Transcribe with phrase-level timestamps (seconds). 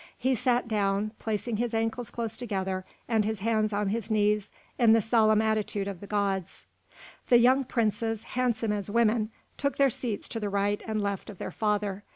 [0.17, 4.93] He sat down, placing his ankles close together and his hands on his knees in
[4.93, 6.65] the solemn attitude of the gods.
[7.27, 11.37] The young princes, handsome as women, took their seats to the right and left of
[11.37, 12.03] their father.